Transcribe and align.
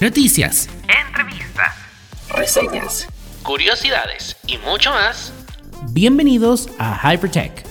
noticias, 0.00 0.66
entrevistas, 0.88 1.74
reseñas, 2.30 3.06
curiosidades 3.42 4.34
y 4.46 4.56
mucho 4.56 4.90
más. 4.92 5.30
Bienvenidos 5.92 6.70
a 6.78 7.12
Hypertech. 7.12 7.66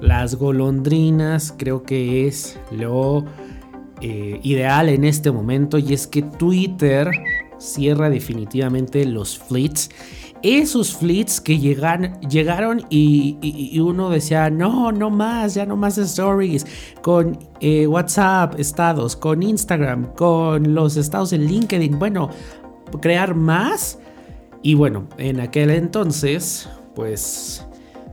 Las 0.00 0.34
golondrinas 0.34 1.54
creo 1.56 1.84
que 1.84 2.26
es 2.26 2.58
lo 2.72 3.24
eh, 4.00 4.40
ideal 4.42 4.88
en 4.88 5.04
este 5.04 5.30
momento 5.30 5.78
y 5.78 5.92
es 5.92 6.06
que 6.06 6.22
Twitter 6.22 7.10
cierra 7.58 8.10
definitivamente 8.10 9.04
los 9.04 9.38
fleets. 9.38 9.90
Esos 10.40 10.94
fleets 10.94 11.40
que 11.40 11.58
llegan, 11.58 12.20
llegaron 12.20 12.84
y, 12.90 13.76
uno 13.80 14.08
decía, 14.08 14.50
no, 14.50 14.92
no 14.92 15.10
más, 15.10 15.54
ya 15.54 15.66
no 15.66 15.76
más 15.76 15.98
stories, 15.98 16.64
con 17.02 17.38
eh, 17.60 17.88
WhatsApp, 17.88 18.54
estados, 18.58 19.16
con 19.16 19.42
Instagram, 19.42 20.14
con 20.14 20.74
los 20.74 20.96
estados 20.96 21.32
en 21.32 21.46
LinkedIn, 21.46 21.98
bueno, 21.98 22.30
crear 23.00 23.34
más. 23.34 23.98
Y 24.62 24.74
bueno, 24.74 25.08
en 25.18 25.40
aquel 25.40 25.70
entonces, 25.70 26.68
pues 26.94 27.66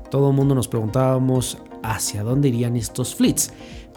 todo 0.10 0.30
el 0.32 0.36
mundo 0.36 0.56
nos 0.56 0.68
preguntábamos 0.68 1.60
hacia 1.84 2.24
dónde 2.24 2.48
irían 2.50 2.76
estos 2.76 3.14
fleets. 3.14 3.52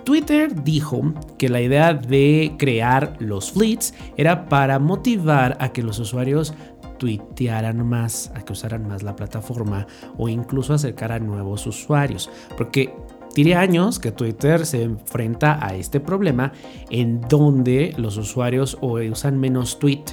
Twitter 0.08 0.64
dijo 0.64 1.12
que 1.36 1.50
la 1.50 1.60
idea 1.60 1.92
de 1.92 2.54
crear 2.56 3.18
los 3.18 3.52
fleets 3.52 3.92
era 4.16 4.48
para 4.48 4.78
motivar 4.78 5.58
a 5.60 5.68
que 5.68 5.82
los 5.82 5.98
usuarios 5.98 6.54
tuitearan 6.96 7.86
más, 7.86 8.32
a 8.34 8.42
que 8.42 8.54
usaran 8.54 8.88
más 8.88 9.02
la 9.02 9.14
plataforma 9.14 9.86
o 10.16 10.30
incluso 10.30 10.72
acercar 10.72 11.12
a 11.12 11.18
nuevos 11.18 11.66
usuarios. 11.66 12.30
Porque 12.56 12.90
tiene 13.34 13.54
años 13.54 13.98
que 13.98 14.10
Twitter 14.10 14.64
se 14.64 14.82
enfrenta 14.82 15.62
a 15.62 15.74
este 15.74 16.00
problema 16.00 16.52
en 16.88 17.20
donde 17.20 17.92
los 17.98 18.16
usuarios 18.16 18.78
usan 18.80 19.38
menos 19.38 19.78
tweet, 19.78 20.04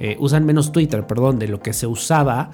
eh, 0.00 0.16
usan 0.18 0.46
menos 0.46 0.72
Twitter, 0.72 1.06
perdón, 1.06 1.38
de 1.38 1.46
lo 1.46 1.60
que 1.60 1.74
se 1.74 1.86
usaba 1.86 2.50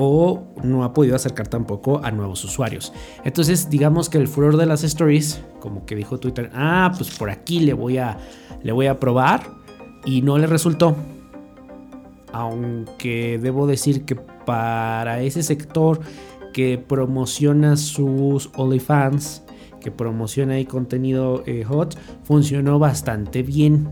o 0.00 0.44
no 0.62 0.84
ha 0.84 0.94
podido 0.94 1.16
acercar 1.16 1.48
tampoco 1.48 2.00
a 2.04 2.12
nuevos 2.12 2.44
usuarios. 2.44 2.92
Entonces, 3.24 3.68
digamos 3.68 4.08
que 4.08 4.18
el 4.18 4.28
furor 4.28 4.56
de 4.56 4.64
las 4.64 4.84
stories, 4.84 5.42
como 5.58 5.86
que 5.86 5.96
dijo 5.96 6.20
Twitter, 6.20 6.50
ah, 6.54 6.92
pues 6.96 7.10
por 7.10 7.30
aquí 7.30 7.58
le 7.58 7.72
voy 7.72 7.98
a, 7.98 8.16
le 8.62 8.70
voy 8.70 8.86
a 8.86 9.00
probar 9.00 9.42
y 10.04 10.22
no 10.22 10.38
le 10.38 10.46
resultó. 10.46 10.94
Aunque 12.32 13.40
debo 13.42 13.66
decir 13.66 14.04
que 14.04 14.14
para 14.14 15.20
ese 15.20 15.42
sector 15.42 15.98
que 16.52 16.78
promociona 16.78 17.76
sus 17.76 18.50
OnlyFans, 18.54 19.42
que 19.80 19.90
promociona 19.90 20.54
ahí 20.54 20.64
contenido 20.64 21.42
eh, 21.44 21.64
hot, 21.64 21.98
funcionó 22.22 22.78
bastante 22.78 23.42
bien. 23.42 23.88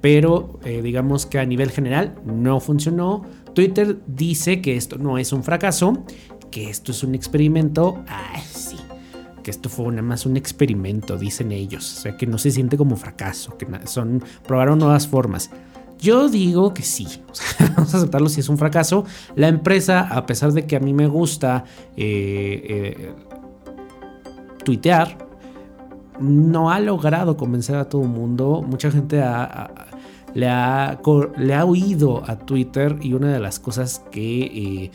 Pero 0.00 0.58
eh, 0.64 0.82
digamos 0.82 1.24
que 1.24 1.38
a 1.38 1.46
nivel 1.46 1.70
general 1.70 2.16
no 2.24 2.58
funcionó 2.58 3.22
Twitter 3.56 3.96
dice 4.06 4.60
que 4.60 4.76
esto 4.76 4.98
no 4.98 5.16
es 5.16 5.32
un 5.32 5.42
fracaso, 5.42 6.04
que 6.50 6.68
esto 6.68 6.92
es 6.92 7.02
un 7.02 7.14
experimento. 7.14 8.04
Ay, 8.06 8.42
sí. 8.46 8.76
Que 9.42 9.50
esto 9.50 9.70
fue 9.70 9.86
nada 9.86 10.02
más 10.02 10.26
un 10.26 10.36
experimento, 10.36 11.16
dicen 11.16 11.52
ellos. 11.52 11.90
O 11.96 12.02
sea, 12.02 12.18
que 12.18 12.26
no 12.26 12.36
se 12.36 12.50
siente 12.50 12.76
como 12.76 12.96
fracaso, 12.96 13.56
que 13.56 13.66
son 13.86 14.22
probaron 14.46 14.78
nuevas 14.78 15.08
formas. 15.08 15.50
Yo 15.98 16.28
digo 16.28 16.74
que 16.74 16.82
sí, 16.82 17.06
vamos 17.76 17.94
a 17.94 17.96
aceptarlo 17.96 18.28
si 18.28 18.40
es 18.40 18.50
un 18.50 18.58
fracaso. 18.58 19.06
La 19.36 19.48
empresa, 19.48 20.00
a 20.00 20.26
pesar 20.26 20.52
de 20.52 20.66
que 20.66 20.76
a 20.76 20.80
mí 20.80 20.92
me 20.92 21.06
gusta 21.06 21.64
eh, 21.96 22.62
eh, 22.68 23.14
tuitear, 24.64 25.16
no 26.20 26.70
ha 26.70 26.78
logrado 26.78 27.38
convencer 27.38 27.76
a 27.76 27.88
todo 27.88 28.02
el 28.02 28.08
mundo. 28.08 28.62
Mucha 28.66 28.90
gente 28.90 29.22
ha, 29.22 29.70
le 30.36 30.50
ha, 30.50 31.00
le 31.38 31.54
ha 31.54 31.64
oído 31.64 32.22
a 32.26 32.38
Twitter 32.38 32.98
y 33.00 33.14
una 33.14 33.32
de 33.32 33.40
las 33.40 33.58
cosas 33.58 34.04
que 34.10 34.42
eh, 34.42 34.90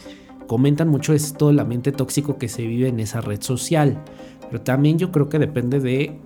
comentan 0.46 0.88
mucho 0.88 1.14
es 1.14 1.34
todo 1.34 1.50
el 1.50 1.60
ambiente 1.60 1.92
tóxico 1.92 2.38
que 2.38 2.48
se 2.48 2.62
vive 2.62 2.90
en 2.90 3.00
esa 3.00 3.22
red 3.22 3.42
social. 3.42 4.04
Pero 4.52 4.62
también 4.62 5.00
yo 5.00 5.12
creo 5.12 5.30
que 5.30 5.40
depende 5.40 5.80
de 5.80 6.20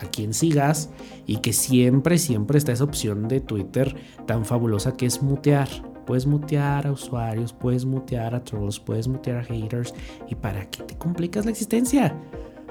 a 0.00 0.10
quién 0.10 0.34
sigas 0.34 0.90
y 1.24 1.38
que 1.38 1.54
siempre, 1.54 2.18
siempre 2.18 2.58
está 2.58 2.72
esa 2.72 2.84
opción 2.84 3.26
de 3.26 3.40
Twitter 3.40 3.96
tan 4.26 4.44
fabulosa 4.44 4.98
que 4.98 5.06
es 5.06 5.22
mutear. 5.22 5.68
Puedes 6.04 6.26
mutear 6.26 6.88
a 6.88 6.92
usuarios, 6.92 7.54
puedes 7.54 7.86
mutear 7.86 8.34
a 8.34 8.44
trolls, 8.44 8.80
puedes 8.80 9.08
mutear 9.08 9.38
a 9.38 9.44
haters. 9.44 9.94
¿Y 10.28 10.34
para 10.34 10.68
qué 10.68 10.82
te 10.82 10.98
complicas 10.98 11.46
la 11.46 11.52
existencia? 11.52 12.14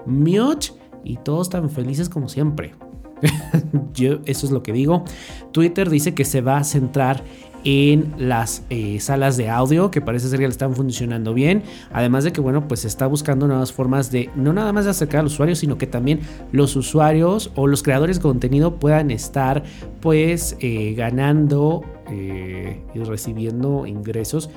Mute 0.06 0.68
y 1.04 1.18
todos 1.18 1.50
tan 1.50 1.72
felices 1.72 2.08
como 2.08 2.30
siempre. 2.30 2.76
Yo, 3.94 4.20
eso 4.26 4.46
es 4.46 4.52
lo 4.52 4.64
que 4.64 4.74
digo. 4.74 5.04
Twitter 5.52 5.90
dice 5.90 6.14
que 6.14 6.26
se 6.26 6.42
va 6.42 6.58
a 6.58 6.64
centrar 6.64 7.24
en 7.64 8.14
las 8.18 8.64
eh, 8.70 9.00
salas 9.00 9.36
de 9.36 9.50
audio 9.50 9.92
que 9.92 10.02
parece 10.02 10.30
ser 10.30 10.40
que 10.40 10.46
le 10.46 10.52
están 10.52 10.76
funcionando 10.76 11.34
bien 11.34 11.64
además 11.92 12.24
de 12.24 12.32
que 12.32 12.40
bueno 12.40 12.68
pues 12.68 12.86
está 12.86 13.06
buscando 13.06 13.48
nuevas 13.48 13.74
formas 13.74 14.12
de 14.12 14.30
no 14.36 14.54
nada 14.54 14.72
más 14.72 14.86
de 14.86 14.92
acercar 14.92 15.20
al 15.20 15.26
usuario 15.26 15.56
sino 15.56 15.78
que 15.78 15.86
también 15.86 16.22
los 16.54 16.78
usuarios 16.78 17.52
o 17.56 17.68
los 17.68 17.84
creadores 17.84 18.18
de 18.18 18.22
contenido 18.22 18.76
puedan 18.76 19.12
estar 19.12 19.64
pues 20.00 20.56
eh, 20.62 20.94
ganando 20.96 21.84
eh, 22.10 22.82
y 22.94 23.00
recibiendo 23.00 23.86
ingresos 23.86 24.50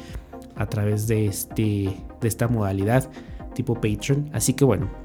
a 0.55 0.67
través 0.67 1.09
de 1.09 1.27
este 1.27 1.93
de 2.21 2.29
esta 2.29 2.47
modalidad 2.47 3.11
tipo 3.55 3.75
Patreon 3.75 4.31
así 4.33 4.53
que 4.53 4.65
bueno 4.65 5.02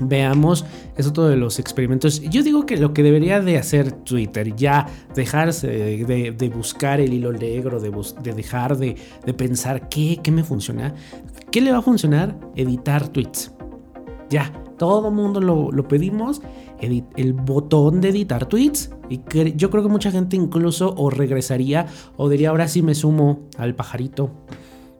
veamos 0.00 0.64
eso 0.96 1.12
todo 1.12 1.28
de 1.28 1.36
los 1.36 1.58
experimentos. 1.58 2.20
Yo 2.22 2.42
digo 2.42 2.66
que 2.66 2.76
lo 2.76 2.92
que 2.92 3.02
debería 3.02 3.40
de 3.40 3.58
hacer 3.58 3.92
Twitter, 3.92 4.54
ya 4.56 4.86
dejarse 5.14 5.68
de, 5.68 6.48
buscar 6.54 7.00
el 7.00 7.12
hilo 7.12 7.32
negro, 7.32 7.80
de, 7.80 7.90
dejar 8.34 8.76
de, 8.76 8.96
pensar 9.36 9.88
qué, 9.88 10.20
qué 10.22 10.30
me 10.30 10.44
funciona, 10.44 10.94
qué 11.50 11.60
le 11.60 11.72
va 11.72 11.78
a 11.78 11.82
funcionar, 11.82 12.38
editar 12.54 13.08
tweets. 13.08 13.52
Ya, 14.28 14.52
todo 14.78 15.10
mundo 15.10 15.40
lo, 15.40 15.88
pedimos, 15.88 16.42
el 16.80 17.32
botón 17.32 18.00
de 18.00 18.10
editar 18.10 18.46
tweets. 18.46 18.90
Y 19.08 19.20
yo 19.54 19.70
creo 19.70 19.82
que 19.82 19.88
mucha 19.88 20.10
gente 20.10 20.36
incluso 20.36 20.94
o 20.96 21.10
regresaría 21.10 21.86
o 22.16 22.28
diría 22.28 22.50
ahora 22.50 22.68
sí 22.68 22.82
me 22.82 22.94
sumo 22.94 23.40
al 23.56 23.74
pajarito. 23.74 24.30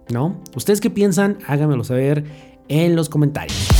¿No? 0.08 0.36
¿Ustedes 0.54 0.80
qué 0.80 0.88
piensan? 0.88 1.38
Háganmelo 1.48 1.82
saber 1.82 2.24
en 2.68 2.94
los 2.94 3.08
comentarios. 3.08 3.75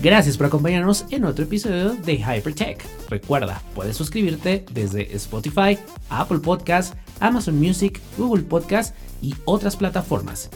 Gracias 0.00 0.36
por 0.36 0.46
acompañarnos 0.46 1.06
en 1.10 1.24
otro 1.24 1.44
episodio 1.44 1.94
de 1.94 2.14
Hypertech. 2.14 2.82
Recuerda, 3.10 3.60
puedes 3.74 3.96
suscribirte 3.96 4.64
desde 4.72 5.14
Spotify, 5.16 5.76
Apple 6.08 6.38
Podcasts, 6.38 6.96
Amazon 7.18 7.58
Music, 7.58 8.00
Google 8.16 8.44
Podcasts 8.44 8.94
y 9.20 9.34
otras 9.44 9.76
plataformas. 9.76 10.50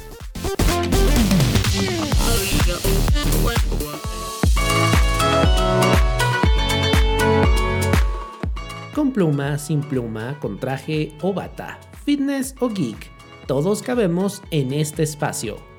Con 8.95 9.13
pluma, 9.13 9.59
sin 9.59 9.81
pluma, 9.81 10.39
con 10.39 10.61
traje 10.61 11.13
o 11.21 11.35
bata, 11.35 11.81
fitness 12.05 12.55
o 12.61 12.69
geek, 12.69 13.11
todos 13.47 13.83
cabemos 13.83 14.41
en 14.53 14.73
este 14.73 15.03
espacio 15.03 15.72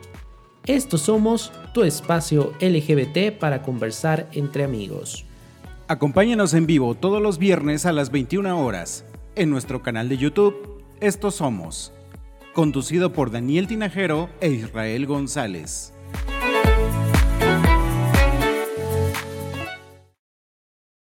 estos 0.66 1.02
somos 1.02 1.52
tu 1.74 1.84
espacio 1.84 2.54
LGBT 2.62 3.38
para 3.38 3.62
conversar 3.62 4.30
entre 4.32 4.64
amigos. 4.64 5.26
Acompáñanos 5.90 6.54
en 6.54 6.66
vivo 6.66 6.96
todos 6.96 7.22
los 7.22 7.38
viernes 7.38 7.86
a 7.86 7.92
las 7.92 8.12
21 8.12 8.64
horas 8.64 9.04
en 9.36 9.50
nuestro 9.50 9.82
canal 9.82 10.08
de 10.08 10.18
YouTube 10.18 10.84
Estos 11.02 11.36
Somos, 11.36 11.92
conducido 12.54 13.12
por 13.12 13.30
Daniel 13.30 13.68
Tinajero 13.68 14.30
e 14.40 14.52
Israel 14.52 15.06
González. 15.06 15.93